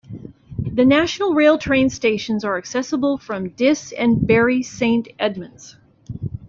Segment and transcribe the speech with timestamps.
[0.75, 5.75] National Rail train stations are accessible from Diss and Bury Saint Edmunds.